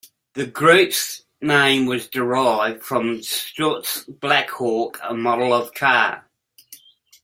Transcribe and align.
The 0.33 0.47
group's 0.47 1.25
name 1.41 1.85
was 1.85 2.07
derived 2.07 2.81
from 2.81 3.17
the 3.17 3.21
Stutz 3.21 4.03
Blackhawk, 4.19 4.99
a 5.03 5.13
model 5.13 5.53
of 5.53 5.75
car. 5.75 6.25